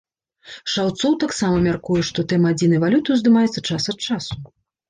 Шаўцоў 0.75 1.17
таксама 1.23 1.59
мяркуе, 1.67 2.01
што 2.09 2.25
тэма 2.33 2.47
адзінай 2.57 2.81
валюты 2.85 3.09
ўздымаецца 3.19 3.67
час 3.69 3.83
ад 3.95 4.09
часу. 4.09 4.33